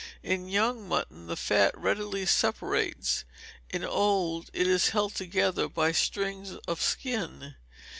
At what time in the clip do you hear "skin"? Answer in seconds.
6.81-7.53